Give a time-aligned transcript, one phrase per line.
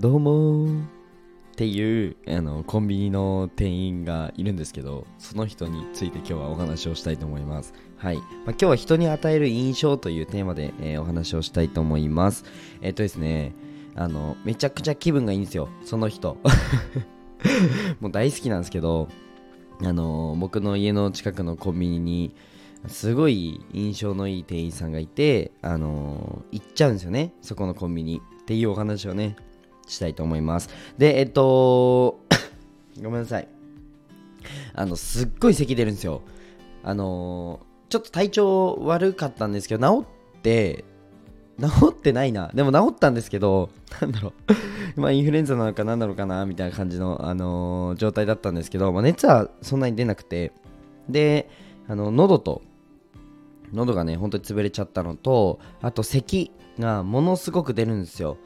[0.00, 0.64] どうも。
[0.66, 7.74] っていうあのコンビニの店員がいるんですけどその人について今日はお話をしたいと思います。
[7.98, 12.46] はい、まあ、今日は人に与える印象というテーマで、えーお話をしたいと思います。
[12.80, 13.52] えっ、とですね
[13.94, 15.68] あのめちゃくちゃ気分がいいんですよ。
[15.84, 16.38] その人。
[18.00, 19.06] もう大好きなんですけど
[19.82, 22.34] あの僕の家の近くのコンビニに
[22.86, 27.34] すごい印象のいい店員さんがいて、あの行っちゃうんですよね。
[27.42, 28.22] そこのコンビニ。
[28.40, 29.36] っていうお話をね
[29.90, 30.70] したいと思います。
[30.98, 32.20] でえっと
[33.02, 33.48] ごめんなさい。
[34.74, 36.22] あのすっごい咳出るんですよ。
[36.82, 40.06] あのちょっと体調悪かったんですけど治
[40.38, 40.84] って
[41.60, 42.50] 治ってないな。
[42.54, 44.32] でも治ったんですけどなんだろう。
[45.00, 50.52] まあインフルエンザなのか何なのかなみたいな感じの、あの状態だったんですけど、まあ、熱はそんなに出なくて。
[51.08, 51.48] で
[51.88, 52.62] あの喉と
[53.72, 58.36] 喉がね本当に潰れちゃったのとあと咳がものすごく出るんですよ。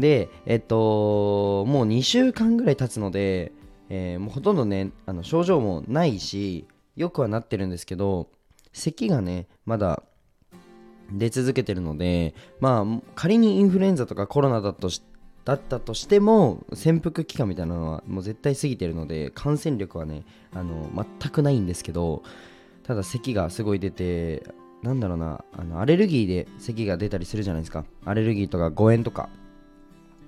[0.00, 3.52] でえっともう2週間ぐらい経つので、
[3.88, 8.28] えーもうほとんどねあの症状もないしよくはなってるんですけど
[8.72, 10.02] 咳がねまだ
[11.12, 15.02] 出続けてるのでまあ仮にインフルエンザとかコロナだとし
[15.44, 20.88] だったとしても潜伏期間みたいなのはもう絶対過ぎてるので感染力はねあの
[21.20, 22.22] 全くないんですけど
[22.84, 24.44] ただ咳がすごい出て
[24.82, 27.84] なんだろうなあのアレルギーで咳が出たりするじゃないですか。
[28.04, 29.28] アレルギーとか誤嚥とか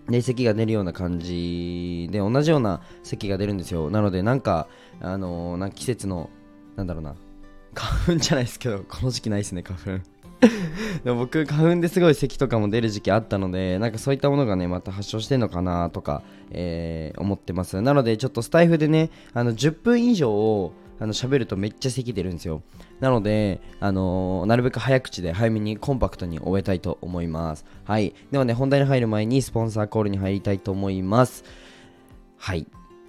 [0.08, 3.91] で咳が出るような感じで同じような咳が出るんですよ。
[3.91, 4.69] なのでなんか
[5.00, 6.31] あのなんか季節の
[6.77, 7.14] なんだろうな。
[7.75, 10.05] 花粉じゃないですけどこの時期ないですね花粉。
[11.05, 17.81] でも僕花粉ですごい咳とかも出る時期あったのでなんかそういったものがねまた発症してんのかなとか、えー思ってます。
[17.81, 22.62] なのでちょっとスタイフでねあの10分以上あの喋るとめっちゃ咳出るんですよ。
[23.01, 27.65] なので、あのーなるべく早口で早めにコンパクトに終えたいと思います。
[27.84, 28.15] はい。
[28.31, 31.45] ではね本題に入る前にスポンサーコールに入りたいと思います。
[32.39, 32.67] はい。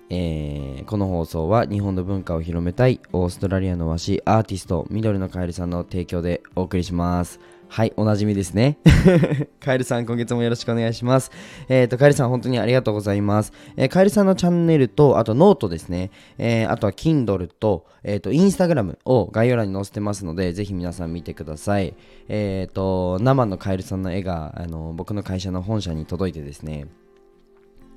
[0.09, 7.39] えーこの放送は日本の文化を広めたいオーストラリアの和紙アーティスト緑のカエルさんの提供でお送りします。
[7.69, 8.77] はいおなじみですね。
[9.59, 11.31] カエルさん今月もよろしくお願いします。
[11.69, 21.95] えっ、とカエルさん本当にありがとうございます、えーカエルさんのチャンネルとあとノートですね、えーあとは Kindle と,、えー、とインスタグラムを概要欄に載せてますのでぜひ皆さん見てください。
[22.27, 26.85] えっ、と生のカエルさんの絵があの僕の会社の本社に届いてですね。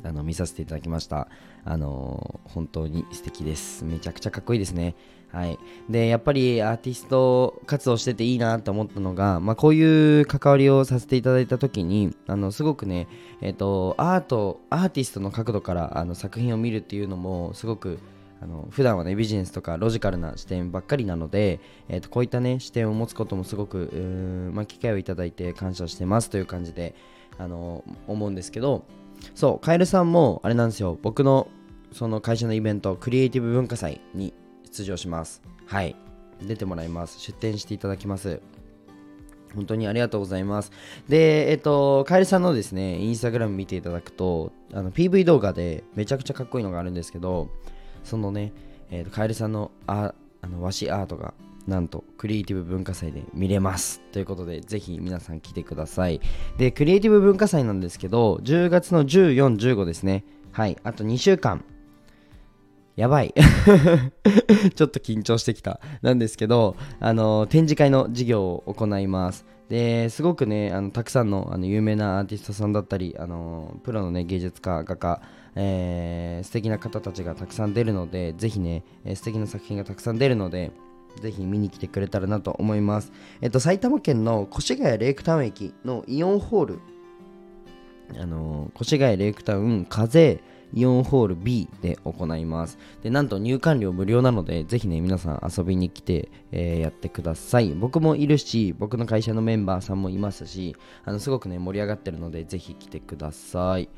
[0.04, 1.28] あの見させていただきました。
[1.64, 3.84] あの本当に素敵です。
[3.84, 4.94] めちゃくちゃかっこいいですね。
[5.32, 5.58] はい。
[5.90, 13.08] で、やっぱりアーティスト活動してていいなと思ったのが、まあ、こういう関わりをさせていただいた時に、あのすごくね、
[13.40, 17.98] えっ、と、アート、アーティストの角度からあの作品を見るっていうのも、すごく
[18.40, 26.94] あの普段はねビジネスとかロジカルな視点ばっかりなので、えー、とこういったね視点を持つこともすごく、まあ、機会をいただいて感謝してますという感じで
[27.38, 28.84] あの思うんですけど
[29.34, 30.98] そうカエルさんもあれなんですよ。
[31.02, 31.48] 僕の
[31.92, 34.34] その会社のイベントクリエイティブ文化祭に
[34.64, 35.42] 出場します。
[35.66, 35.96] はい。
[36.42, 37.18] 出てもらいます。
[37.20, 38.40] 出展していただきます。
[39.54, 40.70] 本当にありがとうございます。
[41.08, 47.48] で、えっと、カエルさんのですね、インスタグラム見ていただくと、あの PV 動画でめちゃくちゃかっこいいのがあるんですけど、
[48.04, 48.52] そのね、
[48.90, 50.12] えっとカエルさんのあ
[50.42, 51.32] あの和紙アートが、
[51.66, 54.00] なんと、クリエイティブ文化祭で見れます。
[54.12, 56.20] ということで、ぜひ皆さん来てください。
[56.58, 60.24] で、クリエイティブ文化祭なんですけど、10月の14、15ですね。
[60.52, 61.64] はい、あと2週間。
[62.94, 63.34] やばい。
[64.74, 65.80] ちょっと緊張してきた。
[66.00, 69.44] なんですけど、あの、展示会の授業を行います。
[69.68, 75.20] で、すごくね、あのたくさんのあの有名なアーティストさんだったり、あのプロのね、芸術家、画家、
[75.56, 80.70] えー素敵な方たちがたくさん出るので、ぜひね、えー素敵な作品がたくさん出るので、
[81.20, 83.12] ぜひ見に来てくれたらなと思います。
[83.40, 86.80] えっと、埼玉県の越谷レイクタウン駅のイオンホール、
[88.18, 90.40] あの越谷レイクタウン風
[90.74, 92.78] イオンホール B で行います。
[93.02, 97.72] で、なんと入館料無料なので、ぜひね、皆さん遊びに来て、えーやってください。
[97.74, 103.88] 僕もいるし、僕の会社のメンバーさんもいますし、あのすごくね、盛り上がってるので、ぜひ来てください。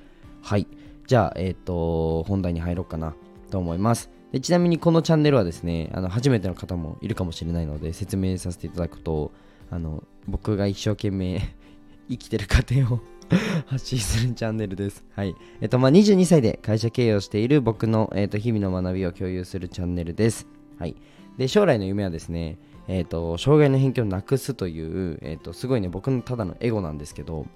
[0.43, 0.67] はい。
[1.07, 3.15] じゃあ、えっ、と、本題に入ろうかな
[3.51, 4.18] と思います。
[4.33, 9.33] でちなみにこのチャンネルはですね、あの初めての方もいるかもしれないので、説明させていただくと、
[9.71, 11.41] あの僕が一生懸命
[12.09, 13.01] 生きてる過程を
[13.67, 15.05] 発信するチャンネルです。
[15.15, 15.35] はい。
[15.61, 20.47] えっと、まあ、22歳で会社経営をしている僕の、えっと、日々の学びを共有するチャンネルです。
[20.79, 20.97] はい。
[21.37, 22.59] で、将来の夢はですね、
[22.89, 27.47] えっと、障害の偏見をなくすという、えっと、すごいね、僕のただのエゴなんですけど、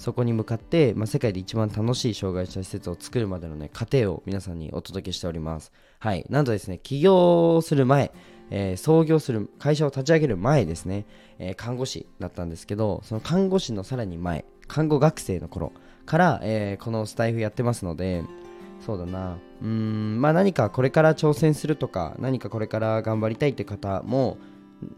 [0.00, 5.72] そこに向かって、まあ、世界で一番楽しい障害者施設を作るまでのね、過程を皆さんにお届けしております。
[5.98, 6.24] はい。
[6.30, 8.10] なんとですね、起業する前、
[8.50, 11.06] えー創業する会社を立ち上げる前ですね、
[11.38, 15.72] えー看護師だったんですけどその看護師のさらに前看護学生の頃
[16.04, 18.22] から、えー、このスタイフやってますので
[18.84, 24.38] そうだなうーんまあ何かこれから挑戦するとか何かこれから頑張りたいって方も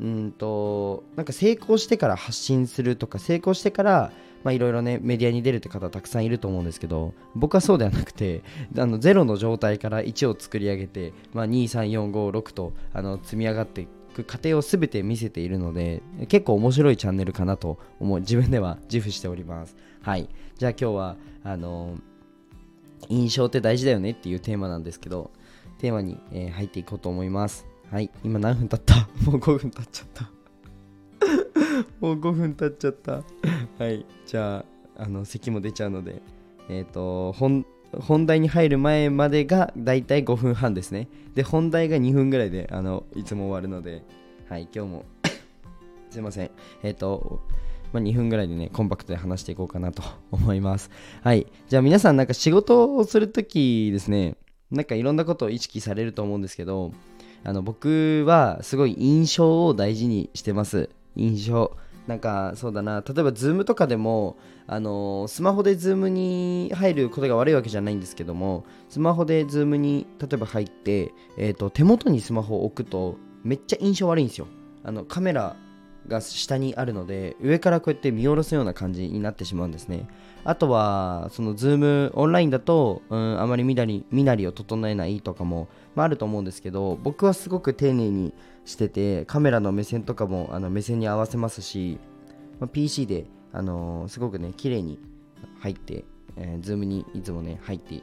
[0.00, 4.12] うんとなんか成功してから発信するとか成功してから
[4.44, 8.42] まあいろいろねメディアに出るって方たくさんいると思うんですけど僕はそうではなくて
[8.76, 19.74] あの0の状態から1を作り上げて、まあ、23456とあの積み上がっていく過程を全て見せているので結構面白いチャンネルかなと思う自分では自負しております。
[20.02, 20.28] はい。
[20.58, 21.96] じゃあ今日はあの
[23.08, 25.30] 印象って大事だよねっていうテーマなんですけど
[25.78, 27.66] テーマに、えー、入っていこうと思います。
[27.90, 28.10] はい。
[28.22, 29.08] 今何分経った？
[29.28, 30.30] もう5分経っちゃった。
[32.00, 33.22] もう5分経っちゃった。
[33.78, 34.64] はいじゃ
[34.96, 36.22] ああの席も出ちゃうので
[36.68, 37.66] えっ、ー、と本
[38.00, 44.02] 本題に入る前までがだいたい5分半ですねで本題が2分ぐらいであのいつも終わるので
[44.48, 45.04] はい今日も
[46.10, 46.50] すいません
[46.82, 47.40] えっ、ー、と
[47.92, 50.02] まあ、2分ぐらいでね、コンパクトで話していこうかなと
[50.32, 50.90] 思います。
[51.22, 51.46] はい。
[51.68, 54.36] じゃあ皆さんなんか仕事をするときですね、
[54.70, 56.92] なんかいろんなことを意識されると思うんですけど、
[57.44, 60.88] あの僕はすごい印象を大事にしてます。
[61.16, 61.76] 印象
[62.06, 63.02] なんかそうだな。
[63.06, 74.46] 例えば Zoom とかでもあのスマホで Zoom に入ることが悪いわけじゃないんですけどもスマホで Zoom に例えば入って、えーと、手元にスマホを置くとめっちゃ印象悪いんですよ。
[74.84, 75.56] あのカメラ
[76.08, 80.08] が下にあるので上からこうやって見下ろすような感じになってしまうんですね。
[80.44, 88.34] あとはその Zoom オンラインだと、うん、あまり身なり身なりを整えないとかも、まあ、あると思うんですけど僕はすごく丁寧に
[88.64, 91.98] しててカメラの目線とかもあの目線に合わせますし、
[92.58, 94.98] まあ、PC で、あのー、すごくね綺麗に
[95.60, 96.04] 入って、
[96.36, 98.02] えー、 Zoom にいつもね入って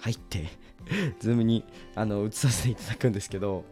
[0.00, 0.48] 入って
[1.18, 1.64] Zoom に
[1.94, 3.64] あの映させていただくんですけど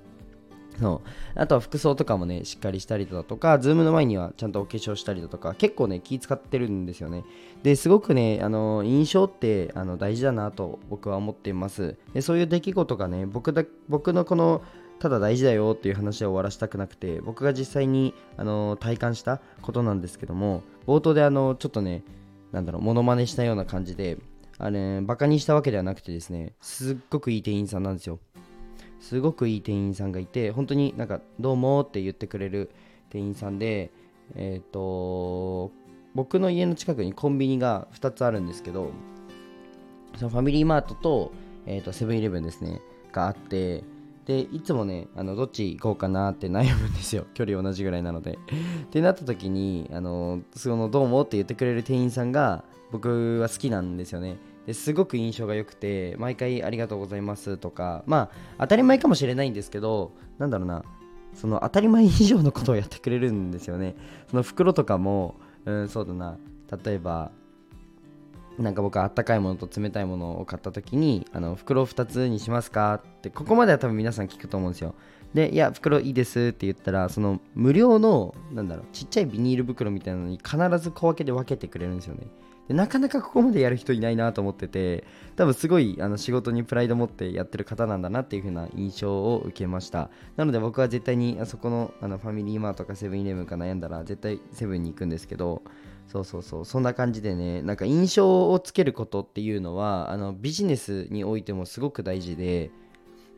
[0.80, 1.08] そう。
[1.34, 7.24] あとは服装とかもねしっかりしたりだとか Zoom の前にはちゃんとお化粧したりだとか結構ね気使ってるんですよね。
[7.62, 11.96] ですごくねあの印象ってあの大事だなと僕は思っています。
[12.14, 14.62] でそういう出来事がね僕だ僕のこの
[14.98, 22.02] ただ大事だよっていう話を終わらせたくなくて僕が実際にあの体感したことなんですけども冒頭であのちょっとね
[22.50, 24.18] なんだろうモノマネしたような感じで
[24.58, 28.18] あれバカにしたわけではなくてですねすっごくいい店員さんなんですよ。
[29.00, 32.70] すごくいい店員さんがいて本当になんかどうもって言ってくれる
[33.10, 33.90] 店員さんで
[34.34, 35.70] えっ、と
[36.14, 38.90] 僕の家の近くにコンビニが2つあるんですけど
[40.16, 41.32] そのファミリーマートと
[41.92, 42.80] セブンイレブンですね
[43.12, 43.84] があって
[44.26, 47.24] でいつもねあのどっち行こうかなって悩むんですよ。
[47.32, 48.32] 距離同じぐらいなので。
[48.32, 48.36] っ
[48.90, 52.62] てなった時にあのそのどうもって言ってくれる店員さんが
[52.92, 54.36] 僕は好きなんですよね。
[54.68, 60.84] ですごく印象が良くて毎回ありがとうございますとかまあ当たり前かもしれないんですけどなんだろうな
[61.32, 63.96] その当たり前以上のことをやってくれるんですよね。
[64.30, 66.36] その袋とかもうんそうだな
[66.84, 67.30] 例えば
[68.58, 74.94] なんか僕はあったかいものと冷たいものを買った時にあの袋2つにしますかってここまでは多分皆さん聞くと思うんですよ。
[75.32, 82.26] でいや袋いいですって言ったらその無料のなんだろうちっちゃいビニール袋みたいなのに必ず小分けで分けてくれるんですよね。
[82.68, 85.04] でなかなかここまでやる人いないなと思ってて
[85.36, 90.10] 多分すごいあの仕事にプライド持ってやってる方なんだなっていう風な印象を受けました。
[90.36, 95.62] なので僕は絶対にあそこのあのファミリーマートかセブンイレブンか悩んだら絶対セブンに行くんですけど
[96.06, 96.64] そうそうそう。
[96.66, 102.70] そんな感じでねなんか印象をつけることっていうのはあのビジネスにおいてもすごく大事で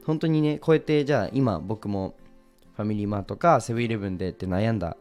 [0.05, 2.17] 本当にねこうやってじゃあ今僕も
[2.75, 4.97] ファミリーマートかセブンイレブンでって悩んだ。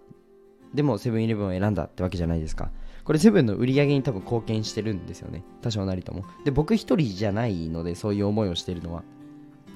[0.74, 2.70] でもセブンイレブンを選んだってわけじゃないですか。
[3.10, 5.44] これセブンの売り上げに多分貢献してるんですよね。
[5.63, 6.25] 多少なりとも。
[6.46, 9.04] で僕一人じゃないのでそういう思いをしているのは。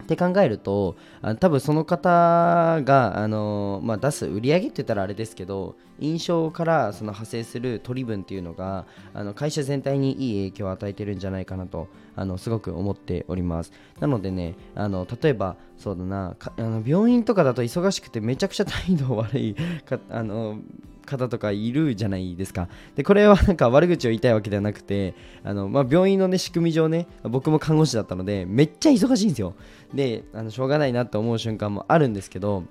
[0.04, 8.86] って考えるとあ多分その方が、あのまあ、出す売り上げって言ったらあれですけど印象からその派生する取り分っていうのが
[9.16, 13.72] あの会社全体にいい影響を与えてるんじゃないかなとあのすごく思っております。
[14.00, 20.60] なのでねあの例えばそうだなあの病院とかだと忙しくてめちゃくちゃ態度悪いかあの
[21.06, 22.68] 方とかいるじゃないですか。
[22.96, 29.54] で、これはなんか悪口を言いたいわけではなくて、あの、まあ、病院のね、仕組み上ね、僕も看護師だったので、めっちゃ忙しいんですよ。
[29.94, 32.64] で、あのしょうがないなって思う瞬間もあるんですけど、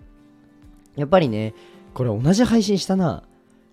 [0.97, 1.55] やっぱりね、
[1.95, 3.23] これ同じ配信したな。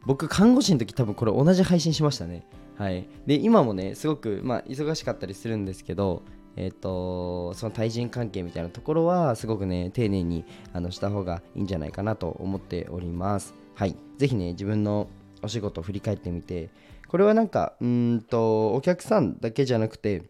[0.06, 2.46] 僕、看護師の時多分これ同じ配信しましたね。
[2.78, 3.08] はい。
[3.26, 6.24] で、今もね、すごく、まあ、忙しかったりするんですけど、
[6.56, 13.54] えっ、ー、と、その対人関係みたいなところは、すごくね、丁寧にあのした方がいいんじゃないかなと思っております。
[13.80, 13.96] はい。
[14.18, 15.08] ぜひね、自分の
[15.42, 16.68] お仕事を振り返ってみて、
[17.08, 20.24] これはなんか、うんと、お客さんだけじゃなくて、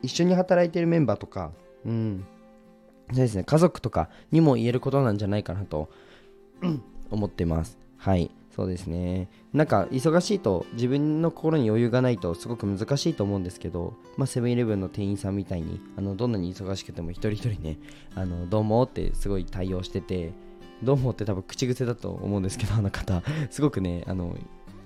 [0.00, 1.52] 一緒に働いてるメンバーとか、
[1.84, 2.24] うん、
[3.10, 5.90] そうですね、家族とかにも言えることなんじゃないかなと
[7.12, 7.76] 思ってます。
[7.98, 8.30] はい。
[8.56, 17.78] そうですねなんか忙しいと自分の心に余裕がないとすごく難しいと思うんですけどまあセブンイレブンの店員さんみたいにあのどんなに忙しくても一人一人ね
[18.14, 20.32] あのどうもってすごい対応してて
[20.82, 24.36] どうもって多分口癖だと思うんですけどあの方 すごくねあの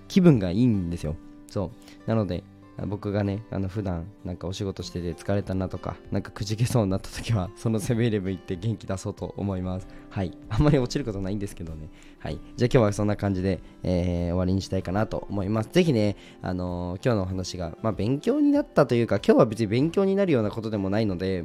[0.09, 1.17] 気分がいいんですよ。
[1.49, 1.71] そ
[2.07, 2.09] う。
[2.09, 2.45] なので
[2.87, 9.89] 僕がねあの普段なんかお仕事してて疲れたなとかなんかくじけそうになった時は そのセブンイレブン行って元気出そうと思います。
[10.09, 10.37] はい。
[10.49, 11.89] あんまり落ちることないんですけどね。
[12.19, 12.39] はい。
[12.57, 15.71] じゃあ今日はそんな感じで、えー、終わりにしたいかなと思います。
[15.71, 21.45] ぜひねあのー、今日のお話がまあ勉強になったというか今日は別に勉強になるようなことでもないので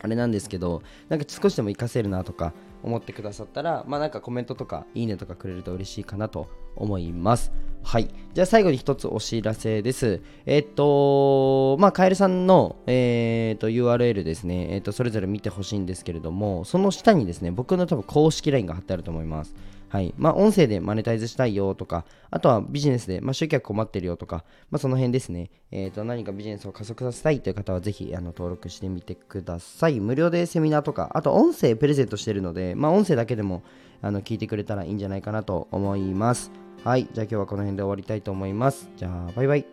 [0.00, 7.52] あれなんですけどなんか少しでも活かせるなとか思ってくださったら、まあなんかコメントとかいいねとかくれると嬉しいかなと思います。
[7.82, 8.08] はい。
[8.34, 10.20] じゃあ最後に一つお知らせです。
[10.44, 19.54] えっと、まあカエルさんの、えー、っと URL ですね、えっとそれぞれ見てほしいんですけれども、その下にですね、僕の多分公式 LINE が貼ってあると思います。
[19.88, 30.00] はいまあ、音声でマネタイズしたいよとか、あとはビジネスで、まあ、集客困ってるよとか、まあ、その辺ですね、えーと、何かビジネスを加速させたいという方はぜひあの登録してみてください。
[30.00, 33.62] 無料でセミナーとか、あと音声プレゼントしてるので、まあ、音声だけでも
[34.02, 36.50] あの聞いてくれたらいいんじゃないかなと思います。
[36.84, 38.88] はい、じゃあ今日はこの辺で終わりたいと思います。
[38.96, 39.66] じゃあ、バイバイ。